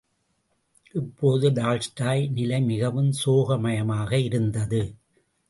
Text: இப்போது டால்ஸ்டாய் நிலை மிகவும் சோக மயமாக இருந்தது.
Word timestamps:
இப்போது 0.93 1.49
டால்ஸ்டாய் 1.49 2.23
நிலை 2.31 2.61
மிகவும் 2.61 3.11
சோக 3.11 3.57
மயமாக 3.57 4.19
இருந்தது. 4.19 4.81